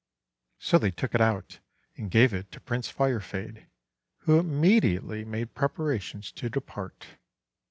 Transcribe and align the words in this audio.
So 0.57 0.79
they 0.79 0.89
took 0.89 1.13
it 1.13 1.21
out, 1.21 1.59
and 1.95 2.09
gave 2.09 2.33
it 2.33 2.51
to 2.53 2.59
Prince 2.59 2.91
Firefade, 2.91 3.67
who 4.21 4.39
immediately 4.39 5.23
made 5.23 5.53
preparations 5.53 6.31
to 6.31 6.49
depart. 6.49 7.05